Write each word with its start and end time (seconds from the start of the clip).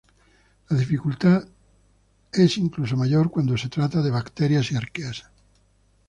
La 0.69 0.77
dificultad 0.79 1.43
es 2.33 2.57
incluso 2.57 2.97
mayor 2.97 3.29
cuando 3.29 3.55
se 3.55 3.69
trata 3.69 4.01
de 4.01 4.09
bacterias 4.09 4.71
y 4.71 4.75
arqueas. 4.75 5.25